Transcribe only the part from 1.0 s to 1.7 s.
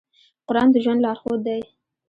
لارښود دی.